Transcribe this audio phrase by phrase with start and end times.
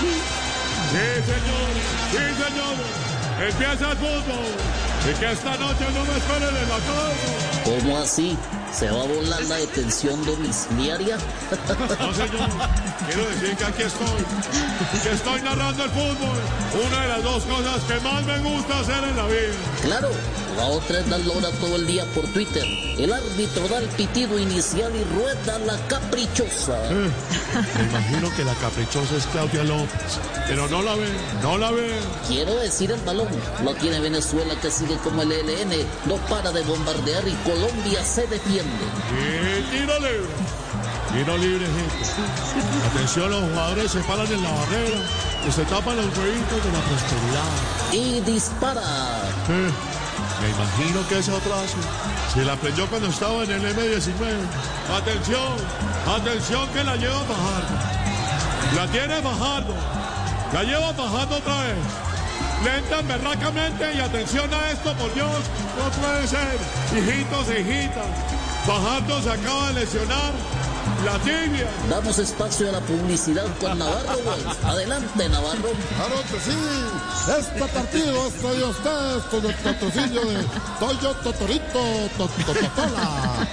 [0.00, 1.70] Sí, señor,
[2.10, 2.76] sí, señor.
[3.48, 4.80] Empieza el fútbol.
[5.08, 7.60] Y que esta noche no me esperen en la casa.
[7.64, 8.36] ¿Cómo así?
[8.72, 11.16] ¿Se va a volar la detención domiciliaria?
[12.00, 12.48] No, señor.
[13.06, 14.24] Quiero decir que aquí estoy.
[15.02, 16.38] Que estoy narrando el fútbol.
[16.86, 19.54] Una de las dos cosas que más me gusta hacer en la vida.
[19.82, 20.10] Claro,
[20.60, 22.62] la otra es dar lora todo el día por Twitter.
[22.98, 26.78] El árbitro da el pitido inicial y rueda la caprichosa.
[26.90, 30.20] Me imagino que la caprichosa es Claudia López.
[30.46, 31.08] Pero no la ve,
[31.42, 31.98] no la ve.
[32.28, 33.28] Quiero decir el balón.
[33.64, 35.86] Lo tiene Venezuela que sigue como el ELN.
[36.04, 38.84] No para de bombardear y Colombia se defiende.
[39.16, 40.28] Y tiro libre.
[41.10, 42.86] Tiro libre, gente.
[42.92, 44.98] Atención, los jugadores se paran en la barrera
[45.48, 47.48] y se tapan los huevitos de la prosperidad.
[47.92, 48.82] Y dispara.
[50.40, 51.76] Me imagino que esa frase
[52.32, 54.12] se la aprendió cuando estaba en el M19.
[54.96, 55.56] Atención,
[56.08, 58.00] atención que la lleva bajando.
[58.76, 59.74] La tiene bajando.
[60.52, 61.76] La lleva bajando otra vez.
[62.64, 65.30] Lenta, berracamente y atención a esto, por Dios,
[65.78, 66.58] no puede ser.
[66.96, 68.06] Hijitos hijitas,
[68.66, 70.32] bajando se acaba de lesionar
[71.04, 71.68] la tibia.
[71.88, 74.64] Damos espacio a la publicidad con Navarro Wolf.
[74.64, 75.70] Adelante, Navarro.
[75.96, 76.56] Claro que sí.
[77.38, 80.44] Este partido es a ustedes con el patrocinio de
[80.78, 81.80] Toyo Totorito
[82.16, 83.46] Totototola.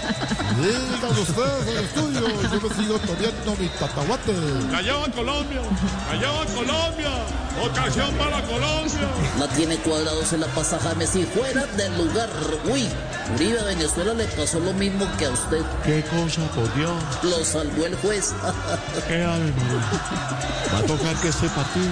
[0.57, 4.33] Digan ustedes el estudio, yo me sigo tomando mi tatahuate.
[4.71, 5.61] La lleva Colombia,
[6.09, 7.46] la lleva Colombia.
[7.61, 9.09] Ocasión para Colombia.
[9.39, 12.29] La tiene cuadrados en la pasaja Messi fuera del lugar.
[12.71, 12.87] Uy,
[13.35, 15.61] Uribe a Venezuela le pasó lo mismo que a usted.
[15.83, 16.91] ¿Qué cosa, por Dios?
[17.23, 18.33] Lo salvó el juez.
[19.07, 19.53] ¿Qué María?
[20.73, 21.87] Va a tocar que este partido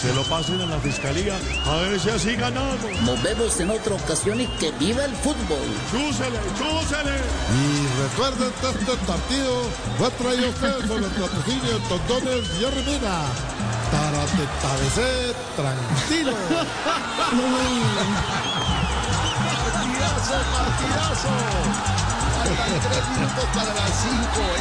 [0.00, 2.76] se lo pasen a la fiscalía a ver si así ganamos.
[3.04, 5.66] Nos vemos en otra ocasión y que viva el fútbol.
[5.90, 7.16] ¡Chúsele, chúsele!
[7.56, 9.62] Y recuerden que este partido
[9.98, 13.26] fue traído a ustedes con el patrocinio de Tondones y Hermina.
[13.90, 14.26] Para
[14.96, 16.32] parecer tranquilo.
[19.72, 21.28] Partidazo, partidazo.
[22.32, 24.56] Faltan tres minutos para las cinco.